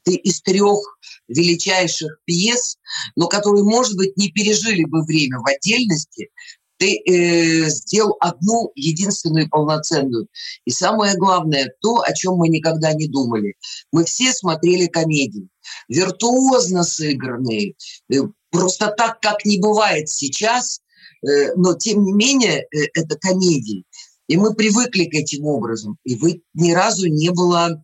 [0.04, 0.80] ты из трех
[1.28, 2.78] величайших пьес,
[3.16, 6.30] но которые, может быть, не пережили бы время в отдельности,
[6.78, 10.28] ты э, сделал одну единственную полноценную.
[10.66, 13.56] И самое главное, то, о чем мы никогда не думали.
[13.92, 15.48] Мы все смотрели комедии.
[15.88, 17.76] Виртуозно сыгранные,
[18.12, 18.16] э,
[18.50, 20.82] просто так, как не бывает сейчас,
[21.22, 23.84] э, но тем не менее это комедии.
[24.28, 25.98] И мы привыкли к этим образом.
[26.04, 27.84] И вы ни разу не было,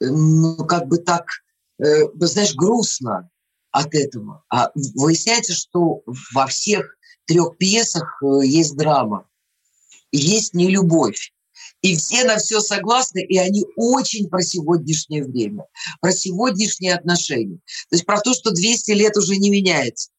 [0.00, 1.26] ну, как бы так,
[1.78, 3.28] знаешь, грустно
[3.72, 4.42] от этого.
[4.48, 9.28] А выясняется, что во всех трех пьесах есть драма,
[10.12, 11.32] есть нелюбовь.
[11.82, 15.66] И все на все согласны, и они очень про сегодняшнее время,
[16.00, 17.56] про сегодняшние отношения.
[17.90, 20.10] То есть про то, что 200 лет уже не меняется.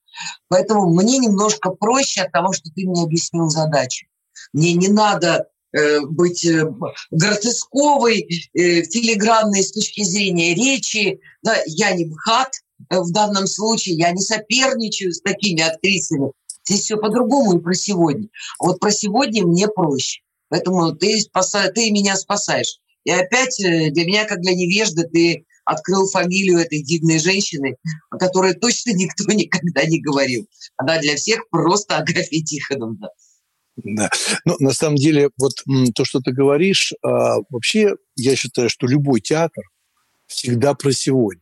[0.49, 4.05] Поэтому мне немножко проще от того, что ты мне объяснил задачу.
[4.51, 6.69] Мне не надо э, быть э,
[7.11, 11.21] гротесковой, э, филигранной с точки зрения речи.
[11.41, 12.51] Да, я не МХАТ
[12.89, 16.33] э, в данном случае, я не соперничаю с такими актрисами.
[16.65, 18.27] Здесь все по-другому и про сегодня.
[18.59, 20.21] А вот про сегодня мне проще.
[20.53, 21.71] Поэтому ты, спаса...
[21.73, 22.77] ты меня спасаешь.
[23.05, 27.75] И опять э, для меня, как для невежды, ты открыл фамилию этой дивной женщины,
[28.11, 30.47] о которой точно никто никогда не говорил.
[30.77, 33.09] Она для всех просто Агафья Тихоновна.
[33.77, 34.11] Да.
[34.45, 35.53] Ну, на самом деле, вот
[35.95, 39.63] то, что ты говоришь, а, вообще, я считаю, что любой театр
[40.27, 41.41] всегда про сегодня.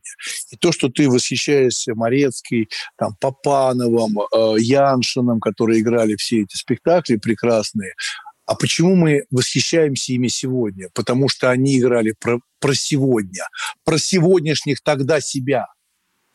[0.52, 7.16] И то, что ты восхищаешься Морецкой, там, Папановым, э, Яншином, которые играли все эти спектакли
[7.16, 7.92] прекрасные,
[8.52, 10.90] а почему мы восхищаемся ими сегодня?
[10.92, 13.48] Потому что они играли про, про сегодня,
[13.82, 15.68] про сегодняшних тогда себя.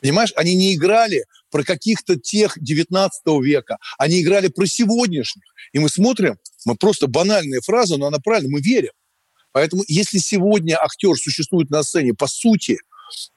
[0.01, 5.43] Понимаешь, они не играли про каких-то тех 19 века, они играли про сегодняшних.
[5.73, 8.93] И мы смотрим, мы просто банальная фраза, но она правильная, мы верим.
[9.51, 12.80] Поэтому если сегодня актер существует на сцене, по сути,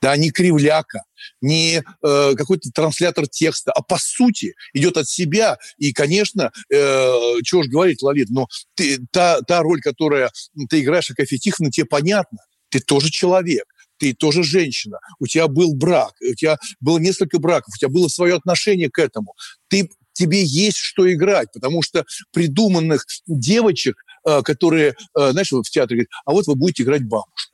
[0.00, 1.02] да, не кривляка,
[1.40, 5.58] не э, какой-то транслятор текста, а по сути идет от себя.
[5.78, 7.12] И, конечно, э,
[7.44, 10.30] чего ж говорить, Лолит, но ты, та, та роль, которая
[10.68, 12.38] ты играешь, как Тихоновна, тебе понятно.
[12.68, 13.64] Ты тоже человек
[14.00, 18.08] ты тоже женщина, у тебя был брак, у тебя было несколько браков, у тебя было
[18.08, 19.34] свое отношение к этому.
[19.68, 25.96] Ты, тебе есть что играть, потому что придуманных девочек, э, которые, э, знаешь, в театре
[25.96, 27.49] говорят, а вот вы будете играть бабушку.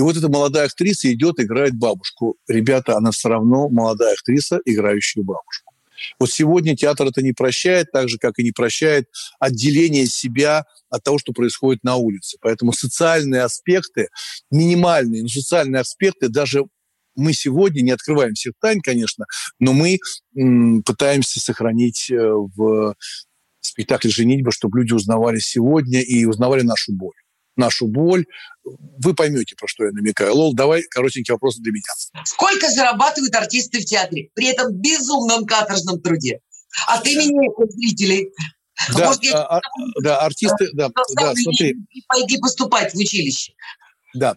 [0.00, 2.36] И вот эта молодая актриса идет, играет бабушку.
[2.48, 5.74] Ребята, она все равно молодая актриса, играющая бабушку.
[6.18, 11.02] Вот сегодня театр это не прощает, так же, как и не прощает отделение себя от
[11.02, 12.38] того, что происходит на улице.
[12.40, 14.08] Поэтому социальные аспекты,
[14.50, 16.64] минимальные, но социальные аспекты даже
[17.14, 19.26] мы сегодня не открываем всех тайн, конечно,
[19.58, 19.98] но мы
[20.34, 22.94] м, пытаемся сохранить э, в
[23.60, 27.12] спектакле «Женитьба», чтобы люди узнавали сегодня и узнавали нашу боль
[27.60, 28.26] нашу боль.
[28.64, 30.34] Вы поймете, про что я намекаю.
[30.34, 32.24] Лол, давай коротенький вопрос для меня.
[32.24, 36.40] Сколько зарабатывают артисты в театре при этом безумном каторжном труде?
[36.86, 38.32] От имени зрителей.
[38.96, 39.42] Да, Может, я...
[39.42, 39.60] а, а,
[40.02, 41.76] да, артисты, да, да, смотри.
[42.08, 43.52] Пойди поступать в училище.
[44.14, 44.36] Да.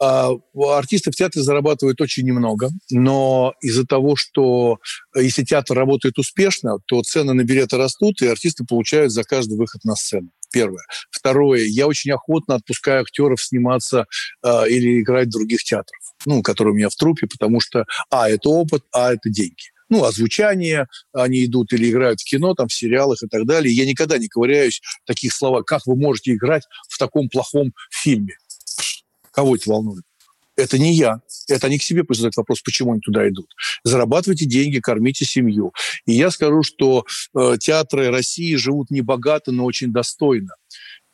[0.00, 4.78] А, артисты в театре зарабатывают очень немного, но из-за того, что
[5.14, 9.56] э, если театр работает успешно, то цены на билеты растут, и артисты получают за каждый
[9.56, 10.30] выход на сцену.
[10.56, 10.84] Первое.
[11.10, 11.64] Второе.
[11.64, 14.06] Я очень охотно отпускаю актеров сниматься
[14.42, 18.30] э, или играть в других театрах, ну, которые у меня в трупе, потому что, а,
[18.30, 22.72] это опыт, а, это деньги ну, озвучание, они идут или играют в кино, там, в
[22.72, 23.72] сериалах и так далее.
[23.72, 28.36] Я никогда не ковыряюсь в таких словах, как вы можете играть в таком плохом фильме.
[29.30, 30.05] Кого это волнует?
[30.56, 31.20] Это не я.
[31.48, 33.54] Это они к себе пусть задают вопрос, почему они туда идут.
[33.84, 35.72] Зарабатывайте деньги, кормите семью.
[36.06, 40.54] И я скажу, что э, театры России живут не богато, но очень достойно.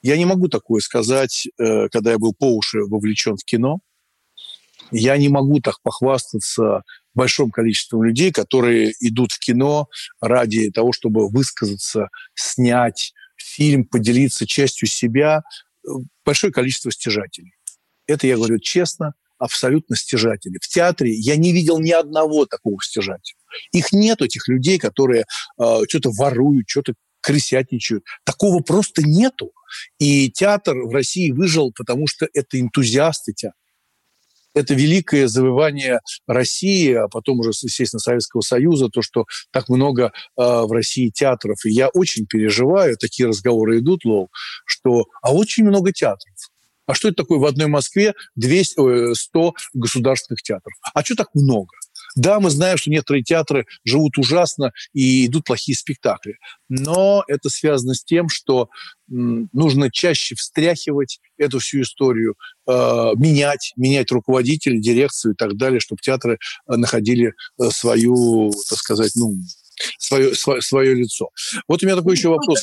[0.00, 3.80] Я не могу такое сказать, э, когда я был по уши вовлечен в кино.
[4.92, 6.82] Я не могу так похвастаться
[7.14, 9.88] большим количеством людей, которые идут в кино
[10.20, 15.42] ради того, чтобы высказаться, снять фильм, поделиться частью себя.
[16.24, 17.54] Большое количество стяжателей.
[18.06, 20.58] Это я говорю честно, абсолютно стяжатели.
[20.60, 23.36] В театре я не видел ни одного такого стяжателя.
[23.72, 25.24] Их нет, этих людей, которые
[25.58, 28.04] э, что-то воруют, что-то крысятничают.
[28.24, 29.52] Такого просто нету.
[29.98, 33.56] И театр в России выжил, потому что это энтузиасты театра.
[34.54, 40.10] Это великое завоевание России, а потом уже, естественно, Советского Союза, то, что так много э,
[40.36, 41.64] в России театров.
[41.64, 44.28] И я очень переживаю, такие разговоры идут, Лол,
[44.66, 46.36] что а очень много театров.
[46.86, 50.74] А что это такое в одной Москве 200, 100 государственных театров?
[50.94, 51.70] А что так много?
[52.14, 56.36] Да, мы знаем, что некоторые театры живут ужасно и идут плохие спектакли.
[56.68, 58.68] Но это связано с тем, что
[59.08, 62.34] нужно чаще встряхивать эту всю историю,
[62.66, 62.72] э,
[63.16, 67.28] менять, менять руководителей, дирекцию и так далее, чтобы театры э, находили
[67.60, 69.34] э, свою, так сказать, ну,
[69.98, 71.30] свое, свое, свое лицо.
[71.68, 72.62] Вот у меня такой еще вопрос.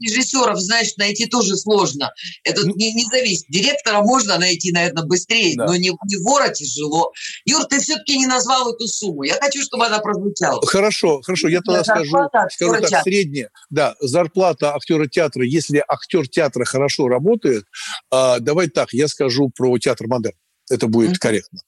[0.00, 2.12] Режиссеров, знаешь, найти тоже сложно.
[2.44, 3.46] Это ну, не, не зависит.
[3.48, 5.66] Директора можно найти, наверное, быстрее, да.
[5.66, 7.12] но не, не вора тяжело.
[7.44, 9.22] Юр, ты все-таки не назвал эту сумму.
[9.22, 10.64] Я хочу, чтобы она прозвучала.
[10.66, 11.48] Хорошо, хорошо.
[11.48, 12.16] Я тогда скажу,
[12.50, 13.02] скажу так, театра.
[13.02, 13.50] средняя.
[13.70, 17.64] Да, зарплата актера театра, если актер театра хорошо работает,
[18.12, 20.36] э, давай так, я скажу про театр модерн.
[20.70, 21.18] Это будет mm-hmm.
[21.18, 21.60] корректно.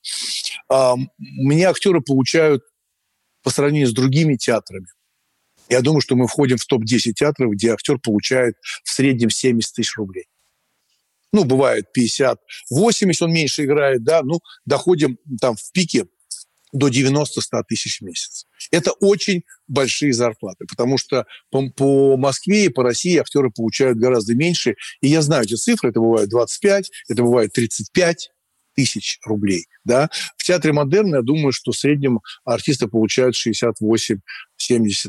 [0.70, 2.62] Э, меня актеры получают
[3.42, 4.86] по сравнению с другими театрами.
[5.68, 9.96] Я думаю, что мы входим в топ-10 театров, где актер получает в среднем 70 тысяч
[9.96, 10.26] рублей.
[11.32, 16.06] Ну, бывает 50, 80 он меньше играет, да, ну, доходим там в пике
[16.72, 17.24] до 90-100
[17.68, 18.46] тысяч в месяц.
[18.72, 24.34] Это очень большие зарплаты, потому что по, по Москве и по России актеры получают гораздо
[24.34, 24.74] меньше.
[25.00, 28.30] И я знаю эти цифры, это бывает 25, это бывает 35
[28.80, 29.66] тысяч рублей.
[29.84, 30.08] Да?
[30.36, 34.20] В театре модерна, я думаю, что в среднем артисты получают 68-70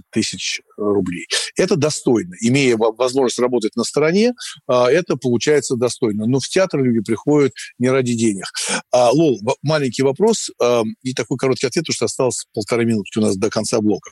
[0.10, 1.26] тысяч рублей.
[1.56, 2.36] Это достойно.
[2.42, 4.34] Имея возможность работать на стороне,
[4.68, 6.26] а, это получается достойно.
[6.26, 8.46] Но в театр люди приходят не ради денег.
[8.92, 13.22] А, Лол, маленький вопрос а, и такой короткий ответ, потому что осталось полторы минутки у
[13.22, 14.12] нас до конца блока.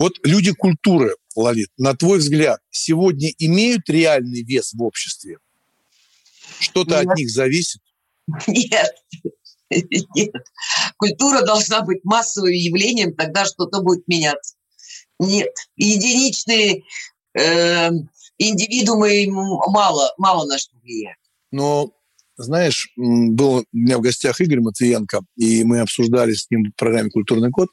[0.00, 5.38] Вот люди культуры, Лолит, на твой взгляд, сегодня имеют реальный вес в обществе?
[6.58, 7.80] Что-то от них зависит?
[8.46, 8.94] Нет.
[9.70, 10.32] Нет.
[10.96, 14.54] Культура должна быть массовым явлением, тогда что-то будет меняться.
[15.18, 15.52] Нет.
[15.76, 16.84] Единичные
[17.38, 17.90] э,
[18.38, 21.18] индивидуумы мало, мало на что влияют.
[21.50, 21.92] Но
[22.36, 27.10] знаешь, был у меня в гостях Игорь Матвиенко, и мы обсуждали с ним в программе
[27.10, 27.68] «Культурный код»,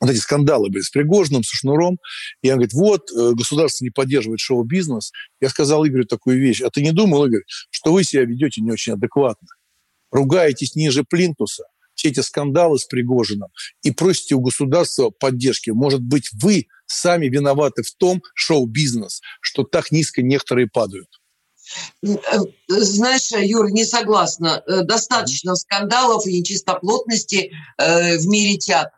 [0.00, 1.98] вот эти скандалы были с Пригожиным, со Шнуром.
[2.42, 5.12] И он говорит, вот, э, государство не поддерживает шоу-бизнес.
[5.40, 6.60] Я сказал Игорю такую вещь.
[6.60, 9.48] А ты не думал, Игорь, что вы себя ведете не очень адекватно?
[10.10, 11.64] Ругаетесь ниже плинтуса,
[11.94, 13.48] все эти скандалы с Пригожиным,
[13.82, 15.70] и просите у государства поддержки.
[15.70, 21.08] Может быть, вы сами виноваты в том, шоу-бизнес, что так низко некоторые падают.
[22.02, 22.38] Э,
[22.68, 24.62] знаешь, Юр, не согласна.
[24.66, 28.92] Э, достаточно скандалов и нечистоплотности э, в мире театра.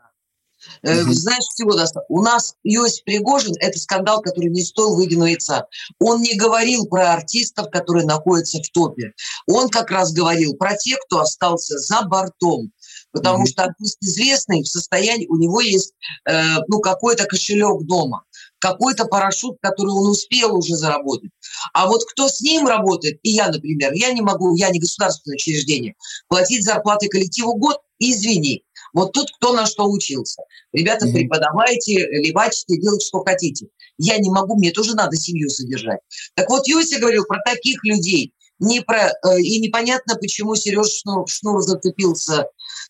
[0.83, 1.13] Угу.
[1.13, 2.05] Знаешь, всего достаточно.
[2.09, 5.67] У нас Иосиф Пригожин– это скандал, который не стоил выеденного яйца.
[5.99, 9.13] Он не говорил про артистов, которые находятся в топе.
[9.47, 12.73] Он как раз говорил про тех, кто остался за бортом.
[13.13, 15.95] Потому mm что артист известный, в состоянии, у него есть
[16.29, 18.25] э, ну, какой-то кошелек дома
[18.59, 21.31] какой-то парашют, который он успел уже заработать.
[21.73, 25.37] А вот кто с ним работает, и я, например, я не могу, я не государственное
[25.37, 25.95] учреждение,
[26.29, 28.65] платить зарплаты коллективу год, извини.
[28.95, 30.43] Вот тут кто на что учился.
[30.73, 31.13] Ребята, mm-hmm.
[31.13, 33.69] преподавайте, либачите, делайте, что хотите.
[33.99, 36.01] Я не могу, мне тоже надо семью содержать.
[36.35, 38.33] Так вот, Йоси говорил про таких людей.
[38.61, 42.47] Не про, э, и непонятно, почему Сереж Шнур, Шнур зацепился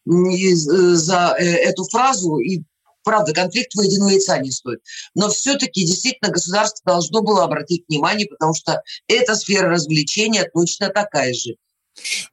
[0.07, 2.39] э, за э, эту фразу.
[2.39, 2.63] И
[3.05, 4.81] правда, конфликт водяного яйца не стоит.
[5.15, 11.35] Но все-таки действительно государство должно было обратить внимание, потому что эта сфера развлечения точно такая
[11.35, 11.57] же.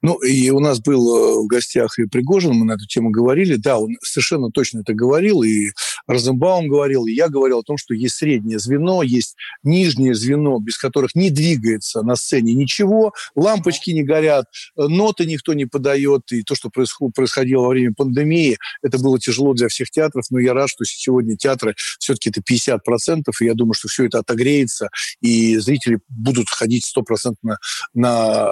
[0.02, 3.56] Ну, и у нас был э, в гостях и Пригожин, мы на эту тему говорили.
[3.56, 5.72] Да, он совершенно точно это говорил, и
[6.08, 10.78] Розенбаум говорил, и я говорил о том, что есть среднее звено, есть нижнее звено, без
[10.78, 16.56] которых не двигается на сцене ничего, лампочки не горят, ноты никто не подает, и то,
[16.56, 20.86] что происходило во время пандемии, это было тяжело для всех театров, но я рад, что
[20.86, 24.90] сегодня театры все-таки это 50%, и я думаю, что все это отогреется,
[25.22, 27.58] и зрители будут ходить стопроцентно
[27.94, 28.48] на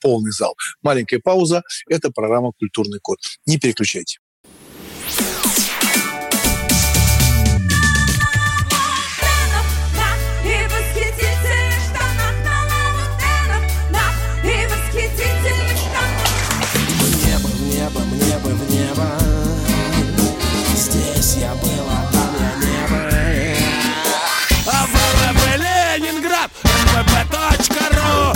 [0.00, 0.51] полный зал.
[0.82, 1.62] Маленькая пауза.
[1.88, 3.18] Это программа «Культурный код».
[3.46, 4.18] Не переключайте.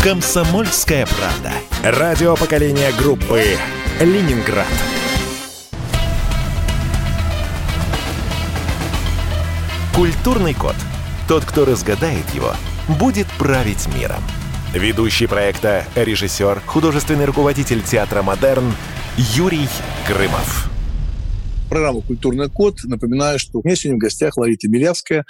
[0.06, 1.50] «Комсомольская правда».
[1.82, 3.42] Радио поколения группы
[4.00, 4.68] «Ленинград».
[9.96, 10.76] Культурный код.
[11.26, 12.52] Тот, кто разгадает его,
[13.00, 14.22] будет править миром.
[14.72, 18.72] Ведущий проекта, режиссер, художественный руководитель театра «Модерн»
[19.16, 19.68] Юрий
[20.06, 20.70] Грымов
[21.68, 22.78] программу «Культурный код».
[22.84, 25.26] Напоминаю, что у меня сегодня в гостях Лолита Милявская,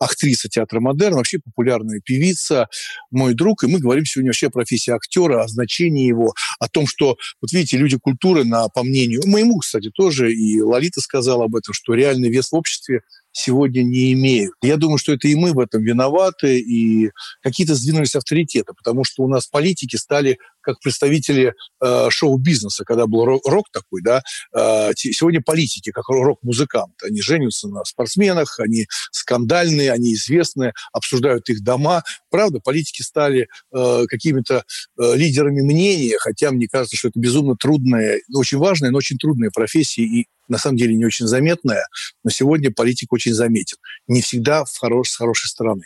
[0.00, 2.68] актриса театра «Модерн», вообще популярная певица,
[3.10, 3.62] мой друг.
[3.62, 7.52] И мы говорим сегодня вообще о профессии актера, о значении его, о том, что, вот
[7.52, 11.94] видите, люди культуры, на, по мнению, моему, кстати, тоже, и Лолита сказала об этом, что
[11.94, 14.54] реальный вес в обществе сегодня не имеют.
[14.62, 17.10] Я думаю, что это и мы в этом виноваты, и
[17.42, 23.24] какие-то сдвинулись авторитеты, потому что у нас политики стали как представители э, шоу-бизнеса, когда был
[23.24, 24.22] рок, рок такой, да,
[24.54, 27.06] э, сегодня политики, как рок-музыканты.
[27.06, 32.02] Они женятся на спортсменах, они скандальные, они известные, обсуждают их дома.
[32.30, 34.64] Правда, политики стали э, какими-то
[34.98, 39.50] э, лидерами мнения, хотя мне кажется, что это безумно трудная, очень важная, но очень трудная
[39.50, 41.86] профессия и на самом деле не очень заметная,
[42.24, 43.78] но сегодня политик очень заметен.
[44.08, 45.84] Не всегда в хорош, с хорошей стороны.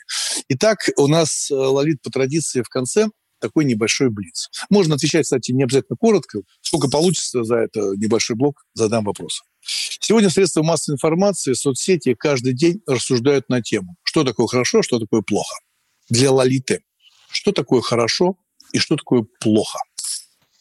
[0.49, 3.09] Итак, у нас э, Лолит по традиции в конце
[3.45, 4.49] такой небольшой блиц.
[4.71, 6.41] Можно отвечать, кстати, не обязательно коротко.
[6.63, 9.43] Сколько получится за это небольшой блок, задам вопрос.
[9.61, 15.21] Сегодня средства массовой информации, соцсети каждый день рассуждают на тему, что такое хорошо, что такое
[15.21, 15.55] плохо.
[16.09, 16.85] Для Лолиты,
[17.31, 18.37] что такое хорошо
[18.73, 19.79] и что такое плохо?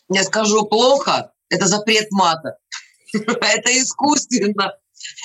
[0.10, 2.58] Я скажу плохо, это запрет мата.
[3.14, 4.74] Это искусственно.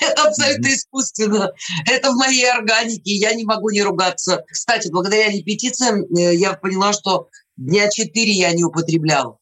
[0.01, 1.51] Это абсолютно искусственно.
[1.89, 3.13] Это в моей органике.
[3.13, 4.43] Я не могу не ругаться.
[4.47, 7.29] Кстати, благодаря репетициям э, я поняла, что
[7.59, 9.37] дня четыре я не употребляла.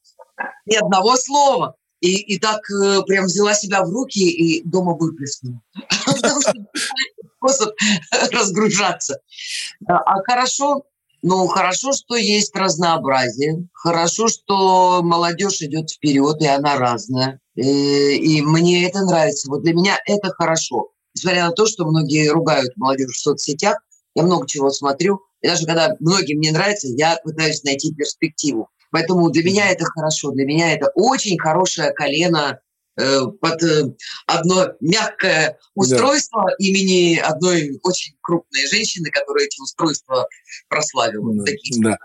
[0.66, 1.76] Ни одного слова.
[2.00, 5.62] И, и так э, прям взяла себя в руки и дома выплеснула.
[7.38, 7.74] Способ
[8.32, 9.20] разгружаться.
[9.88, 10.84] А хорошо,
[11.24, 13.68] ну, хорошо, что есть разнообразие.
[13.74, 17.40] Хорошо, что молодежь идет вперед, и она разная.
[17.56, 19.50] И, э, и мне это нравится.
[19.50, 20.92] Вот для меня это хорошо.
[21.16, 23.80] Несмотря на то, что многие ругают молодежь в соцсетях,
[24.14, 25.22] я много чего смотрю.
[25.48, 28.70] И даже когда многим не нравится, я пытаюсь найти перспективу.
[28.92, 30.32] Поэтому для меня это хорошо.
[30.32, 32.60] Для меня это очень хорошее колено
[33.00, 33.94] Э, под э,
[34.26, 36.56] одно мягкое устройство да.
[36.58, 40.28] имени одной очень крупной женщины, которая эти устройства
[40.68, 41.32] прославила.
[41.36, 41.52] Да.
[41.78, 41.98] Да.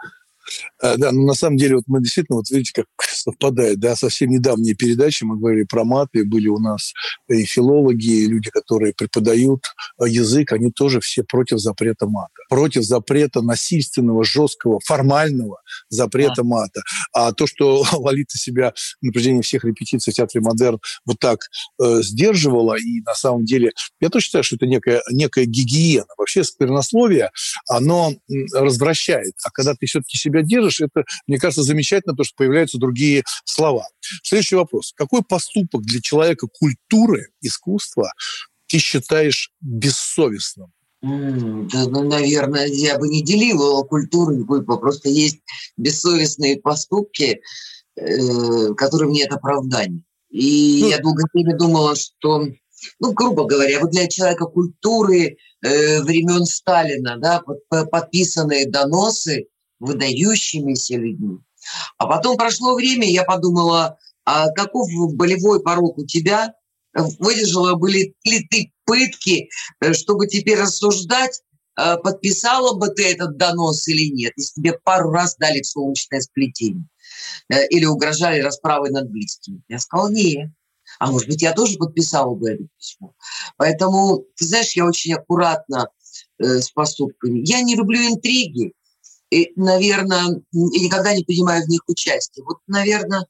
[0.81, 4.31] А, да, ну на самом деле вот мы действительно, вот видите, как совпадает, да, совсем
[4.31, 6.93] недавние передачи мы говорили про маты, были у нас
[7.29, 9.65] и филологи, и люди, которые преподают
[9.99, 16.45] а, язык, они тоже все против запрета мата, против запрета насильственного, жесткого, формального запрета да.
[16.45, 16.83] мата.
[17.13, 21.41] А то, что Лолита себя на протяжении всех репетиций в Театре Модерн вот так
[21.81, 26.07] э, сдерживала, и на самом деле, я тоже считаю, что это некая, некая гигиена.
[26.17, 27.31] Вообще сквернословие,
[27.69, 28.13] оно
[28.55, 29.35] развращает.
[29.45, 33.25] А когда ты все-таки себя себя держишь, это, мне кажется, замечательно, то, что появляются другие
[33.45, 33.87] слова.
[34.23, 34.93] Следующий вопрос.
[34.97, 38.13] Какой поступок для человека культуры, искусства
[38.67, 40.73] ты считаешь бессовестным?
[41.03, 45.41] да, ну, наверное, я бы не делила культуру никакой, просто есть
[45.77, 47.41] бессовестные поступки,
[47.97, 50.05] э, которые нет оправдания.
[50.31, 52.47] И ну, я долгое время думала, что,
[53.01, 57.43] ну, грубо говоря, вот для человека культуры э, времен Сталина, да,
[57.91, 59.49] подписанные доносы,
[59.83, 61.39] выдающимися людьми.
[61.99, 66.55] А потом прошло время, я подумала, а каков болевой порог у тебя?
[66.95, 69.49] Выдержала бы ли, ты пытки,
[69.81, 71.43] э, чтобы теперь рассуждать,
[71.77, 76.21] э, подписала бы ты этот донос или нет, если тебе пару раз дали в солнечное
[76.21, 76.87] сплетение
[77.49, 79.63] э, или угрожали расправой над близкими.
[79.69, 80.51] Я сказала, нет.
[80.99, 83.15] А может быть, я тоже подписала бы это письмо.
[83.57, 85.89] Поэтому, ты знаешь, я очень аккуратна
[86.39, 87.41] э, с поступками.
[87.41, 88.75] Я не люблю интриги
[89.33, 92.45] и, наверное, и никогда не принимаю в них участие.
[92.45, 93.27] Вот, наверное,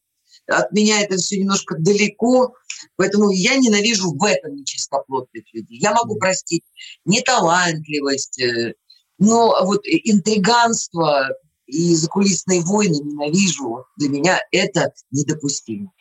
[0.48, 2.54] от меня это все немножко далеко,
[2.96, 5.78] поэтому я ненавижу в этом нечистоплотных людей.
[5.78, 6.64] Я могу простить
[7.04, 8.74] неталантливость, э,
[9.18, 11.28] но вот интриганство
[11.66, 13.84] и закулисные войны ненавижу.
[13.96, 15.92] Для меня это недопустимо.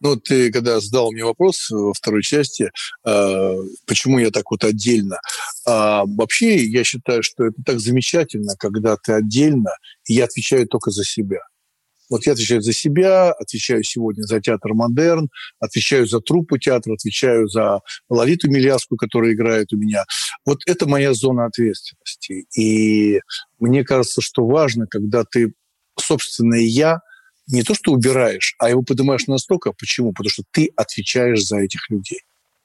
[0.00, 2.70] Ну, ты когда задал мне вопрос во второй части,
[3.06, 3.54] э,
[3.86, 5.16] почему я так вот отдельно,
[5.66, 9.70] э, вообще я считаю, что это так замечательно, когда ты отдельно,
[10.06, 11.40] и я отвечаю только за себя.
[12.10, 15.28] Вот я отвечаю за себя, отвечаю сегодня за театр «Модерн»,
[15.60, 20.04] отвечаю за труппу театра, отвечаю за Лолиту Миляску, которая играет у меня.
[20.44, 22.46] Вот это моя зона ответственности.
[22.58, 23.20] И
[23.60, 25.52] мне кажется, что важно, когда ты
[25.96, 27.00] собственное «я»
[27.50, 29.72] не то, что убираешь, а его поднимаешь настолько.
[29.72, 30.12] Почему?
[30.12, 32.20] Потому что ты отвечаешь за этих людей.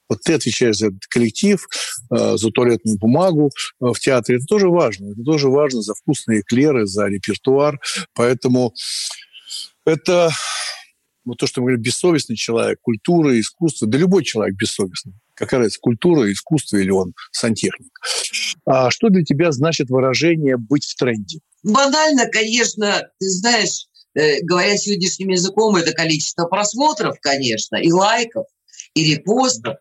[0.08, 1.66] Вот ты отвечаешь за этот коллектив,
[2.10, 4.38] э, за туалетную бумагу э, в театре.
[4.38, 5.12] Это тоже важно.
[5.12, 7.80] Это тоже важно за вкусные эклеры, за репертуар.
[8.14, 8.72] Поэтому
[9.84, 10.30] это
[11.24, 13.88] вот то, что мы говорим, бессовестный человек, культура, искусство.
[13.88, 15.14] Да любой человек бессовестный.
[15.34, 17.98] Какая разница, культура, искусство или он сантехник.
[18.64, 21.40] А что для тебя значит выражение «быть в тренде»?
[21.64, 23.86] Банально, конечно, ты знаешь,
[24.42, 28.46] говоря сегодняшним языком, это количество просмотров, конечно, и лайков,
[28.94, 29.76] и репостов.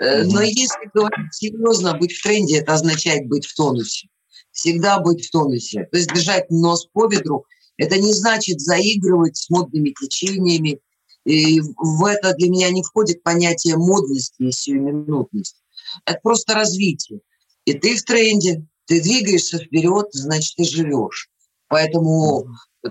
[0.00, 4.08] mm Но если говорить серьезно, быть в тренде, это означает быть в тонусе.
[4.52, 5.88] Всегда быть в тонусе.
[5.90, 7.46] То есть держать нос по ветру,
[7.76, 10.78] это не значит заигрывать с модными течениями.
[11.24, 15.58] И в это для меня не входит понятие модности и сиюминутности.
[16.04, 17.20] Это просто развитие.
[17.64, 21.30] И ты в тренде, ты двигаешься вперед, значит, ты живешь.
[21.68, 22.46] Поэтому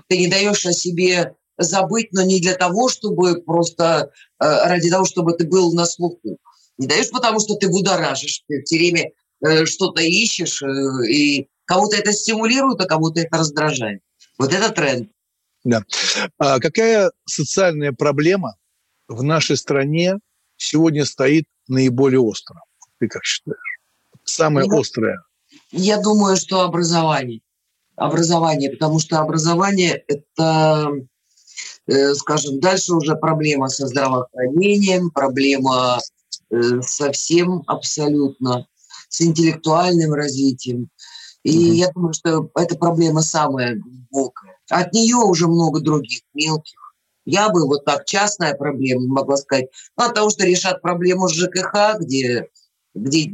[0.08, 5.04] ты не даешь о себе забыть, но не для того, чтобы просто э, ради того,
[5.04, 6.38] чтобы ты был на слуху.
[6.78, 9.10] Не даешь, потому что ты будоражишь, ты все время
[9.44, 14.02] э, что-то ищешь, э, и кого-то это стимулирует, а кого-то это раздражает.
[14.38, 15.10] Вот это тренд.
[15.62, 15.84] Да.
[16.38, 18.56] А какая социальная проблема
[19.08, 20.18] в нашей стране
[20.56, 22.60] сегодня стоит наиболее остро?
[22.98, 23.58] Ты как считаешь?
[24.24, 25.22] Самая Ну, острая.
[25.70, 27.40] Я думаю, что образование.
[27.96, 30.90] Образование, потому что образование– это,
[31.86, 36.00] э, скажем, дальше уже проблема со здравоохранением, проблема
[36.50, 38.66] э, со всем абсолютно,
[39.08, 40.88] с интеллектуальным развитием.
[41.44, 41.72] И Мгм.
[41.74, 44.56] я думаю, что эта проблема самая глубокая.
[44.70, 46.94] От нее уже много других мелких.
[47.26, 49.66] Я бы вот так, частная проблема, могла сказать,
[49.96, 52.48] ну, от того, что решат проблему с ЖКХ, где
[52.94, 53.30] где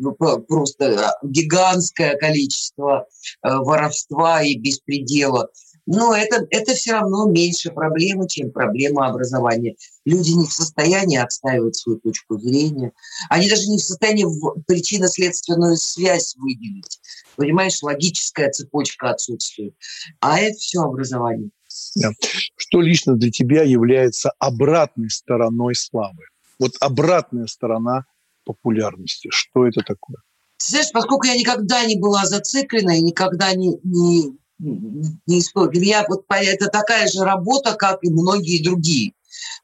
[0.49, 3.07] просто гигантское количество
[3.43, 5.51] э, воровства и беспредела.
[5.87, 9.77] Но это, это все равно меньше проблемы, чем проблема образования.
[10.05, 12.93] Люди не в состоянии отстаивать свою точку зрения.
[13.29, 14.27] Они даже не в состоянии
[14.67, 17.01] причинно-следственную связь выделить.
[17.37, 19.75] Понимаешь, логическая цепочка отсутствует.
[20.21, 21.51] А это все образование.
[22.57, 26.25] Что лично для тебя является обратной стороной славы?
[26.59, 28.05] Вот обратная сторона
[28.53, 29.29] популярности.
[29.31, 30.19] Что это такое?
[30.59, 36.25] Знаешь, поскольку я никогда не была зациклена и никогда не, не, не использовала, меня вот
[36.29, 39.15] это такая же работа, как и многие другие,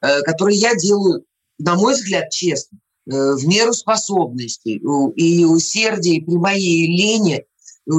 [0.01, 1.25] э, которые я делаю,
[1.59, 4.81] на мой взгляд, честно, э, в меру способностей
[5.17, 7.91] и усердия, и при моей лени э,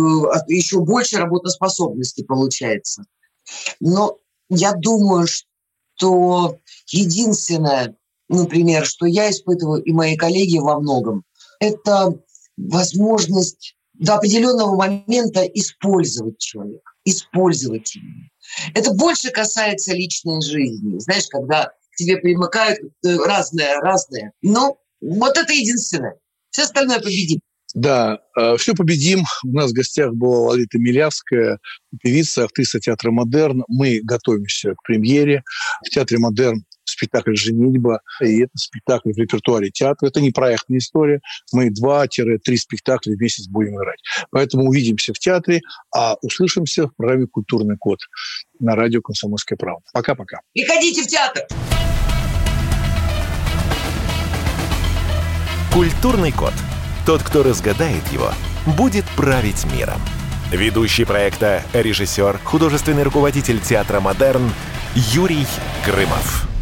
[0.48, 3.04] еще больше работоспособности получается.
[3.80, 4.18] Но
[4.50, 5.28] я думаю,
[5.98, 6.58] что
[6.88, 7.96] единственное,
[8.30, 11.24] например, что я испытываю и мои коллеги во многом,
[11.60, 12.20] это
[12.58, 18.06] возможность до определенного момента использовать человека, использовать его.
[18.74, 21.00] Это больше касается личной жизни.
[21.00, 24.34] Знаешь, когда тебе примыкают э, разное, разное.
[24.42, 26.16] Но вот это единственное.
[26.52, 27.40] Все остальное победит.
[27.74, 28.20] Да,
[28.58, 29.24] все победим.
[29.44, 31.60] У нас в гостях была Лолита Милявская,
[32.02, 33.64] певица, актриса театра «Модерн».
[33.68, 35.44] Мы готовимся к премьере.
[35.86, 40.08] В театре «Модерн» спектакль «Женитьба», и это спектакль в репертуаре театра.
[40.08, 41.22] Это не проектная история.
[41.52, 44.00] Мы два-три спектакля в месяц будем играть.
[44.32, 45.62] Поэтому увидимся в театре,
[45.94, 48.00] а услышимся в программе «Культурный код»
[48.60, 49.84] на радио «Комсомольская правда».
[49.94, 50.42] Пока-пока.
[50.54, 51.44] Приходите в театр!
[55.74, 56.54] Культурный код.
[57.06, 58.32] Тот, кто разгадает его,
[58.78, 60.02] будет править миром.
[60.52, 64.50] Ведущий проекта, режиссер, художественный руководитель театра «Модерн»
[64.96, 65.46] Юрий
[65.86, 66.57] Грымов.